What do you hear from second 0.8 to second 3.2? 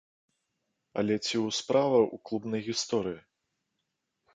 Але ці ў справа ў клубнай гісторыі?